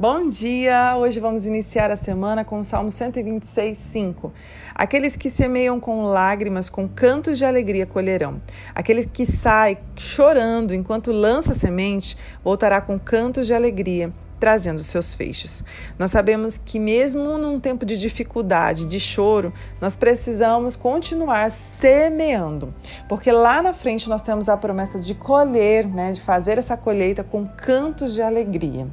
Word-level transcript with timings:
Bom 0.00 0.28
dia! 0.28 0.96
Hoje 0.96 1.20
vamos 1.20 1.44
iniciar 1.44 1.90
a 1.90 1.96
semana 1.96 2.42
com 2.42 2.60
o 2.60 2.64
Salmo 2.64 2.90
126, 2.90 3.76
5. 3.76 4.32
Aqueles 4.74 5.14
que 5.14 5.28
semeiam 5.28 5.78
com 5.78 6.04
lágrimas, 6.04 6.70
com 6.70 6.88
cantos 6.88 7.36
de 7.36 7.44
alegria 7.44 7.84
colherão. 7.84 8.40
Aquele 8.74 9.04
que 9.04 9.26
sai 9.26 9.76
chorando 9.96 10.74
enquanto 10.74 11.12
lança 11.12 11.52
semente, 11.52 12.16
voltará 12.42 12.80
com 12.80 12.98
cantos 12.98 13.46
de 13.46 13.52
alegria 13.52 14.10
trazendo 14.40 14.82
seus 14.82 15.14
feixes. 15.14 15.62
Nós 15.98 16.10
sabemos 16.10 16.58
que 16.58 16.80
mesmo 16.80 17.36
num 17.36 17.60
tempo 17.60 17.84
de 17.84 17.98
dificuldade, 17.98 18.86
de 18.86 18.98
choro, 18.98 19.52
nós 19.80 19.94
precisamos 19.94 20.74
continuar 20.74 21.50
semeando, 21.50 22.74
porque 23.08 23.30
lá 23.30 23.62
na 23.62 23.74
frente 23.74 24.08
nós 24.08 24.22
temos 24.22 24.48
a 24.48 24.56
promessa 24.56 24.98
de 24.98 25.14
colher, 25.14 25.86
né, 25.86 26.12
de 26.12 26.20
fazer 26.22 26.56
essa 26.56 26.76
colheita 26.76 27.22
com 27.22 27.46
cantos 27.46 28.14
de 28.14 28.22
alegria. 28.22 28.88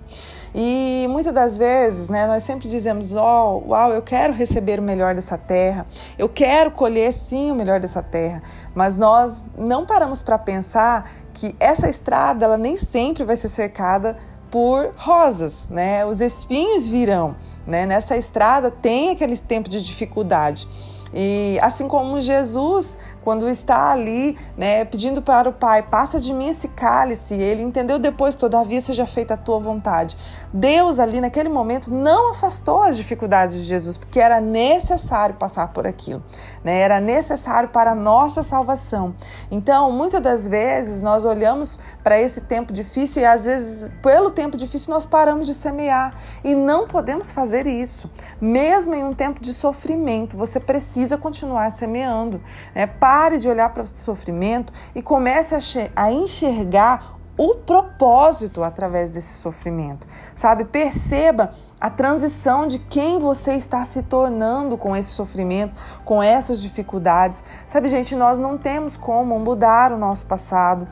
E 0.54 1.06
muitas 1.10 1.34
das 1.34 1.58
vezes, 1.58 2.10
né, 2.10 2.26
nós 2.26 2.44
sempre 2.44 2.68
dizemos: 2.68 3.14
oh, 3.14 3.64
uau, 3.68 3.94
eu 3.94 4.02
quero 4.02 4.34
receber 4.34 4.80
o 4.80 4.84
melhor 4.84 5.14
dessa 5.14 5.38
terra, 5.38 5.86
eu 6.18 6.28
quero 6.28 6.72
colher 6.72 7.14
sim 7.14 7.52
o 7.52 7.56
melhor 7.56 7.80
dessa 7.80 8.02
terra, 8.02 8.42
mas 8.74 8.98
nós 8.98 9.46
não 9.58 9.86
paramos 9.86 10.22
para 10.22 10.38
pensar 10.38 11.12
que 11.34 11.56
essa 11.60 11.88
estrada 11.88 12.46
ela 12.46 12.58
nem 12.58 12.76
sempre 12.76 13.24
vai 13.24 13.36
ser 13.36 13.50
cercada 13.50 14.18
por 14.52 14.94
rosas, 14.96 15.68
né? 15.70 16.06
Os 16.06 16.22
espinhos 16.22 16.88
virão, 16.88 17.36
né? 17.66 17.86
Nessa 17.86 18.18
estrada 18.18 18.72
tem 18.72 19.12
aquele 19.12 19.38
tempo 19.38 19.70
de 19.70 19.84
dificuldade. 19.84 20.68
E 21.14 21.58
assim 21.62 21.88
como 21.88 22.20
Jesus, 22.22 22.98
quando 23.24 23.50
está 23.50 23.92
ali, 23.92 24.38
né, 24.58 24.86
pedindo 24.86 25.22
para 25.22 25.50
o 25.50 25.54
Pai, 25.54 25.82
passa 25.82 26.20
de 26.20 26.34
mim 26.34 26.50
esse 26.50 26.68
cálice, 26.70 27.34
ele 27.34 27.62
entendeu 27.62 28.00
depois, 28.00 28.36
todavia 28.36 28.80
seja 28.82 29.06
feita 29.06 29.34
a 29.34 29.38
tua 29.38 29.60
vontade. 29.60 30.18
Deus 30.54 31.00
ali 31.00 31.20
naquele 31.20 31.50
momento 31.50 31.94
não 31.94 32.32
afastou 32.32 32.82
as 32.82 32.96
dificuldades 32.96 33.64
de 33.64 33.64
Jesus, 33.64 33.98
porque 33.98 34.20
era 34.20 34.40
necessário 34.40 35.36
passar 35.36 35.74
por 35.74 35.86
aquilo, 35.86 36.24
né? 36.64 36.80
Era 36.80 37.00
necessário 37.00 37.70
para 37.70 37.92
a 37.92 37.96
nossa 37.96 38.44
salvação. 38.44 39.16
Então, 39.52 39.92
muitas 39.92 40.22
das 40.22 40.48
vezes 40.48 41.04
nós 41.04 41.26
olhamos 41.26 41.80
para 42.04 42.20
esse 42.20 42.42
tempo 42.42 42.72
difícil 42.72 43.22
e 43.22 43.26
às 43.26 43.46
vezes 43.46 43.92
pelo 44.02 44.32
tempo 44.32 44.56
difícil 44.56 44.94
nós 44.94 45.06
paramos 45.06 45.48
de 45.48 45.54
semear 45.54 46.16
e 46.44 46.56
não 46.56 46.88
podemos 46.88 47.32
fazer 47.32 47.68
isso. 47.68 48.10
Mesmo 48.40 48.96
em 48.96 49.04
um 49.04 49.14
tempo 49.14 49.42
de 49.42 49.54
sofrimento, 49.54 50.38
você 50.38 50.60
precisa 50.60 50.97
continuar 51.18 51.70
semeando, 51.70 52.42
né? 52.74 52.88
Pare 52.88 53.38
de 53.38 53.48
olhar 53.48 53.70
para 53.74 53.84
o 53.84 53.88
sofrimento 53.88 54.72
e 54.96 55.02
comece 55.02 55.56
a 55.96 56.12
enxergar 56.12 57.18
o 57.38 57.54
propósito 57.54 58.64
através 58.64 59.12
desse 59.12 59.36
sofrimento, 59.36 60.08
sabe? 60.36 60.66
Perceba 60.66 61.52
a 61.80 61.90
transição 61.90 62.66
de 62.66 62.80
quem 62.80 63.20
você 63.20 63.54
está 63.54 63.86
se 63.86 64.02
tornando 64.02 64.76
com 64.76 64.96
esse 64.96 65.12
sofrimento, 65.12 65.80
com 66.04 66.24
essas 66.24 66.60
dificuldades. 66.60 67.44
Sabe, 67.68 67.88
gente, 67.90 68.16
nós 68.16 68.40
não 68.40 68.58
temos 68.58 68.98
como 68.98 69.40
mudar 69.40 69.92
o 69.92 69.98
nosso 69.98 70.26
passado 70.26 70.88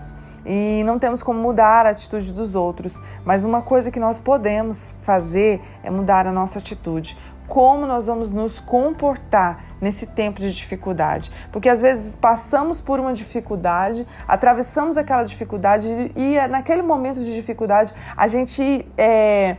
e 0.45 0.83
não 0.85 0.99
temos 0.99 1.23
como 1.23 1.39
mudar 1.39 1.87
a 1.87 1.89
atitude 1.89 2.31
dos 2.31 2.53
outros, 2.53 3.01
mas 3.25 3.43
uma 3.43 3.63
coisa 3.63 3.89
que 3.89 3.99
nós 3.99 4.19
podemos 4.19 4.93
fazer 5.01 5.59
é 5.81 5.89
mudar 5.89 6.27
a 6.27 6.31
nossa 6.31 6.59
atitude 6.59 7.17
como 7.47 7.85
nós 7.85 8.07
vamos 8.07 8.31
nos 8.31 8.59
comportar 8.59 9.63
nesse 9.79 10.07
tempo 10.07 10.39
de 10.39 10.53
dificuldade. 10.53 11.31
Porque 11.51 11.69
às 11.69 11.81
vezes 11.81 12.15
passamos 12.15 12.81
por 12.81 12.99
uma 12.99 13.13
dificuldade, 13.13 14.07
atravessamos 14.27 14.97
aquela 14.97 15.23
dificuldade 15.23 15.87
e 16.15 16.35
naquele 16.47 16.81
momento 16.81 17.19
de 17.19 17.33
dificuldade 17.33 17.93
a 18.15 18.27
gente. 18.27 18.85
É, 18.97 19.57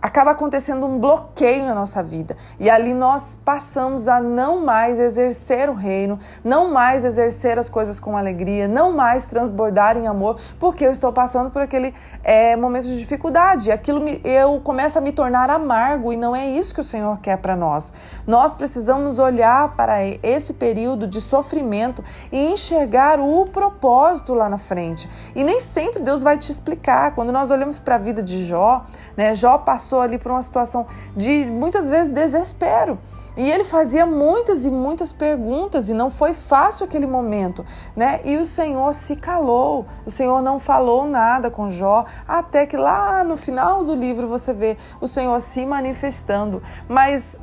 acaba 0.00 0.30
acontecendo 0.30 0.86
um 0.86 0.98
bloqueio 0.98 1.64
na 1.64 1.74
nossa 1.74 2.02
vida. 2.02 2.36
E 2.58 2.70
ali 2.70 2.94
nós 2.94 3.38
passamos 3.44 4.06
a 4.06 4.20
não 4.20 4.64
mais 4.64 4.98
exercer 4.98 5.68
o 5.68 5.74
reino, 5.74 6.18
não 6.44 6.70
mais 6.70 7.04
exercer 7.04 7.58
as 7.58 7.68
coisas 7.68 7.98
com 7.98 8.16
alegria, 8.16 8.68
não 8.68 8.92
mais 8.92 9.26
transbordar 9.26 9.96
em 9.96 10.06
amor, 10.06 10.38
porque 10.58 10.86
eu 10.86 10.92
estou 10.92 11.12
passando 11.12 11.50
por 11.50 11.62
aquele 11.62 11.92
é, 12.22 12.54
momento 12.56 12.86
de 12.86 12.98
dificuldade. 12.98 13.72
Aquilo 13.72 14.00
me, 14.00 14.20
eu 14.24 14.60
começo 14.60 14.98
a 14.98 15.00
me 15.00 15.10
tornar 15.10 15.50
amargo 15.50 16.12
e 16.12 16.16
não 16.16 16.34
é 16.34 16.46
isso 16.46 16.74
que 16.74 16.80
o 16.80 16.84
Senhor 16.84 17.18
quer 17.18 17.38
para 17.38 17.56
nós. 17.56 17.92
Nós 18.26 18.54
precisamos 18.54 19.18
olhar 19.18 19.74
para 19.74 20.04
esse 20.22 20.54
período 20.54 21.06
de 21.06 21.20
sofrimento 21.20 22.04
e 22.30 22.52
enxergar 22.52 23.18
o 23.18 23.44
propósito 23.46 24.32
lá 24.32 24.48
na 24.48 24.58
frente. 24.58 25.08
E 25.34 25.42
nem 25.42 25.60
sempre 25.60 26.02
Deus 26.02 26.22
vai 26.22 26.36
te 26.36 26.52
explicar. 26.52 27.14
Quando 27.14 27.32
nós 27.32 27.50
olhamos 27.50 27.78
para 27.80 27.96
a 27.96 27.98
vida 27.98 28.22
de 28.22 28.44
Jó, 28.44 28.84
né, 29.16 29.34
Jó 29.34 29.58
passou 29.58 29.87
passou 29.88 30.00
ali 30.00 30.18
por 30.18 30.30
uma 30.30 30.42
situação 30.42 30.86
de 31.16 31.46
muitas 31.46 31.88
vezes 31.88 32.12
desespero. 32.12 32.98
E 33.36 33.48
ele 33.52 33.62
fazia 33.62 34.04
muitas 34.04 34.66
e 34.66 34.70
muitas 34.70 35.12
perguntas 35.12 35.88
e 35.88 35.94
não 35.94 36.10
foi 36.10 36.34
fácil 36.34 36.84
aquele 36.84 37.06
momento, 37.06 37.64
né? 37.94 38.20
E 38.24 38.36
o 38.36 38.44
Senhor 38.44 38.92
se 38.92 39.14
calou, 39.14 39.86
o 40.04 40.10
Senhor 40.10 40.42
não 40.42 40.58
falou 40.58 41.06
nada 41.06 41.48
com 41.48 41.70
Jó, 41.70 42.04
até 42.26 42.66
que 42.66 42.76
lá 42.76 43.22
no 43.22 43.36
final 43.36 43.84
do 43.84 43.94
livro 43.94 44.26
você 44.26 44.52
vê 44.52 44.76
o 45.00 45.06
Senhor 45.06 45.40
se 45.40 45.64
manifestando. 45.64 46.60
Mas 46.88 47.40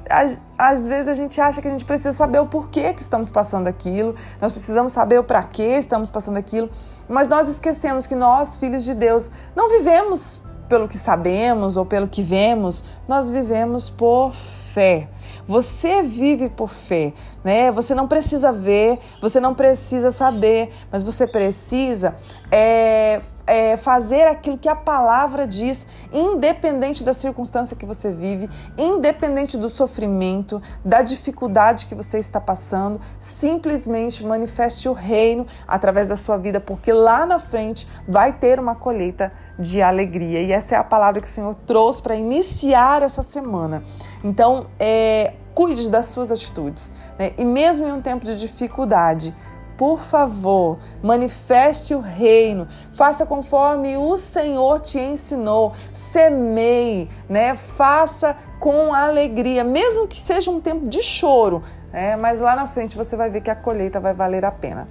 às 0.57 0.85
vezes 0.85 1.07
a 1.07 1.13
gente 1.13 1.39
acha 1.39 1.61
que 1.61 1.67
a 1.69 1.71
gente 1.71 1.85
precisa 1.85 2.11
saber 2.11 2.39
o 2.39 2.45
porquê 2.45 2.93
que 2.93 3.01
estamos 3.01 3.29
passando 3.29 3.69
aquilo, 3.69 4.15
nós 4.41 4.51
precisamos 4.51 4.91
saber 4.91 5.19
o 5.19 5.23
para 5.23 5.43
que 5.43 5.63
estamos 5.63 6.09
passando 6.09 6.35
aquilo, 6.35 6.69
mas 7.07 7.29
nós 7.29 7.47
esquecemos 7.47 8.05
que 8.05 8.15
nós, 8.15 8.57
filhos 8.57 8.83
de 8.83 8.93
Deus, 8.93 9.31
não 9.55 9.69
vivemos 9.69 10.41
pelo 10.67 10.87
que 10.87 10.97
sabemos 10.97 11.77
ou 11.77 11.85
pelo 11.85 12.07
que 12.07 12.21
vemos, 12.21 12.83
nós 13.07 13.29
vivemos 13.29 13.89
por 13.89 14.33
fé. 14.33 15.09
Você 15.47 16.01
vive 16.03 16.49
por 16.49 16.69
fé, 16.69 17.13
né? 17.43 17.71
Você 17.71 17.93
não 17.93 18.07
precisa 18.07 18.51
ver, 18.51 18.99
você 19.21 19.39
não 19.39 19.53
precisa 19.53 20.11
saber, 20.11 20.71
mas 20.91 21.03
você 21.03 21.27
precisa 21.27 22.15
é, 22.51 23.21
é, 23.47 23.77
fazer 23.77 24.23
aquilo 24.23 24.57
que 24.57 24.67
a 24.67 24.75
palavra 24.75 25.45
diz, 25.45 25.85
independente 26.11 27.03
da 27.03 27.13
circunstância 27.13 27.75
que 27.75 27.85
você 27.85 28.11
vive, 28.11 28.49
independente 28.77 29.57
do 29.57 29.69
sofrimento, 29.69 30.61
da 30.83 31.01
dificuldade 31.01 31.85
que 31.85 31.95
você 31.95 32.19
está 32.19 32.39
passando, 32.39 32.99
simplesmente 33.19 34.23
manifeste 34.23 34.89
o 34.89 34.93
reino 34.93 35.45
através 35.67 36.07
da 36.07 36.17
sua 36.17 36.37
vida, 36.37 36.59
porque 36.59 36.91
lá 36.91 37.25
na 37.25 37.39
frente 37.39 37.87
vai 38.07 38.33
ter 38.33 38.59
uma 38.59 38.75
colheita 38.75 39.31
de 39.57 39.81
alegria. 39.81 40.41
E 40.41 40.51
essa 40.51 40.75
é 40.75 40.77
a 40.77 40.83
palavra 40.83 41.21
que 41.21 41.27
o 41.27 41.29
Senhor 41.29 41.55
trouxe 41.65 42.01
para 42.01 42.15
iniciar 42.15 43.01
essa 43.01 43.23
semana. 43.23 43.83
Então, 44.25 44.65
é, 44.79 45.33
cuide 45.53 45.87
das 45.87 46.07
suas 46.07 46.31
atitudes. 46.31 46.91
Né? 47.19 47.33
E 47.37 47.45
mesmo 47.45 47.87
em 47.87 47.91
um 47.91 48.01
tempo 48.01 48.25
de 48.25 48.39
dificuldade, 48.39 49.35
por 49.77 49.99
favor, 49.99 50.79
manifeste 51.03 51.93
o 51.93 51.99
reino, 51.99 52.67
faça 52.93 53.23
conforme 53.23 53.95
o 53.97 54.17
Senhor 54.17 54.79
te 54.79 54.97
ensinou, 54.97 55.73
semeie, 55.93 57.07
né? 57.29 57.55
Faça 57.55 58.35
com 58.59 58.93
alegria, 58.93 59.63
mesmo 59.63 60.07
que 60.07 60.17
seja 60.17 60.49
um 60.49 60.61
tempo 60.61 60.89
de 60.89 61.03
choro, 61.03 61.61
né? 61.91 62.15
mas 62.15 62.39
lá 62.39 62.55
na 62.55 62.67
frente 62.67 62.95
você 62.95 63.17
vai 63.17 63.29
ver 63.29 63.41
que 63.41 63.49
a 63.49 63.55
colheita 63.55 63.99
vai 63.99 64.13
valer 64.13 64.45
a 64.45 64.51
pena. 64.51 64.87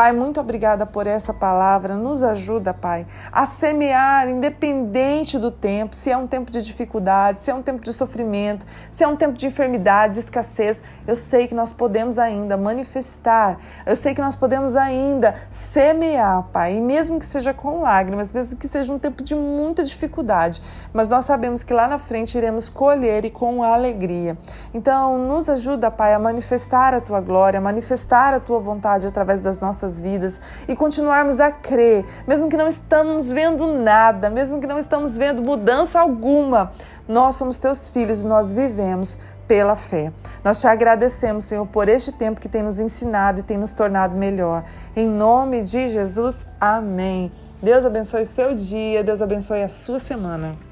Pai, 0.00 0.12
muito 0.12 0.40
obrigada 0.40 0.86
por 0.86 1.06
essa 1.06 1.34
palavra. 1.34 1.94
Nos 1.94 2.22
ajuda, 2.22 2.72
Pai, 2.72 3.06
a 3.30 3.44
semear, 3.44 4.30
independente 4.30 5.38
do 5.38 5.50
tempo, 5.50 5.94
se 5.94 6.10
é 6.10 6.16
um 6.16 6.26
tempo 6.26 6.50
de 6.50 6.62
dificuldade, 6.62 7.42
se 7.42 7.50
é 7.50 7.54
um 7.54 7.60
tempo 7.60 7.84
de 7.84 7.92
sofrimento, 7.92 8.64
se 8.90 9.04
é 9.04 9.06
um 9.06 9.14
tempo 9.14 9.36
de 9.36 9.46
enfermidade, 9.46 10.14
de 10.14 10.20
escassez. 10.20 10.82
Eu 11.06 11.14
sei 11.14 11.46
que 11.46 11.54
nós 11.54 11.70
podemos 11.70 12.18
ainda 12.18 12.56
manifestar, 12.56 13.58
eu 13.84 13.94
sei 13.94 14.14
que 14.14 14.22
nós 14.22 14.34
podemos 14.34 14.74
ainda 14.74 15.34
semear, 15.50 16.44
Pai, 16.44 16.76
e 16.76 16.80
mesmo 16.80 17.18
que 17.18 17.26
seja 17.26 17.52
com 17.52 17.82
lágrimas, 17.82 18.32
mesmo 18.32 18.56
que 18.56 18.68
seja 18.68 18.90
um 18.90 18.98
tempo 18.98 19.22
de 19.22 19.34
muita 19.34 19.84
dificuldade, 19.84 20.62
mas 20.94 21.10
nós 21.10 21.26
sabemos 21.26 21.62
que 21.62 21.74
lá 21.74 21.86
na 21.86 21.98
frente 21.98 22.38
iremos 22.38 22.70
colher 22.70 23.26
e 23.26 23.30
com 23.30 23.62
alegria. 23.62 24.38
Então, 24.72 25.18
nos 25.18 25.50
ajuda, 25.50 25.90
Pai, 25.90 26.14
a 26.14 26.18
manifestar 26.18 26.94
a 26.94 27.02
tua 27.02 27.20
glória, 27.20 27.58
a 27.58 27.60
manifestar 27.60 28.32
a 28.32 28.40
tua 28.40 28.60
vontade 28.60 29.06
através 29.06 29.42
das 29.42 29.60
nossas 29.60 29.89
nossas 29.90 30.00
vidas 30.00 30.40
e 30.68 30.76
continuarmos 30.76 31.40
a 31.40 31.50
crer, 31.50 32.04
mesmo 32.26 32.48
que 32.48 32.56
não 32.56 32.68
estamos 32.68 33.28
vendo 33.28 33.66
nada, 33.72 34.30
mesmo 34.30 34.60
que 34.60 34.66
não 34.66 34.78
estamos 34.78 35.16
vendo 35.16 35.42
mudança 35.42 36.00
alguma. 36.00 36.70
Nós 37.08 37.36
somos 37.36 37.58
teus 37.58 37.88
filhos 37.88 38.22
e 38.22 38.26
nós 38.26 38.52
vivemos 38.52 39.18
pela 39.48 39.74
fé. 39.74 40.12
Nós 40.44 40.60
te 40.60 40.68
agradecemos, 40.68 41.44
Senhor, 41.44 41.66
por 41.66 41.88
este 41.88 42.12
tempo 42.12 42.40
que 42.40 42.48
tem 42.48 42.62
nos 42.62 42.78
ensinado 42.78 43.40
e 43.40 43.42
tem 43.42 43.58
nos 43.58 43.72
tornado 43.72 44.14
melhor. 44.14 44.64
Em 44.94 45.08
nome 45.08 45.62
de 45.62 45.88
Jesus, 45.88 46.46
amém. 46.60 47.32
Deus 47.60 47.84
abençoe 47.84 48.24
seu 48.24 48.54
dia, 48.54 49.02
Deus 49.02 49.20
abençoe 49.20 49.62
a 49.62 49.68
sua 49.68 49.98
semana. 49.98 50.69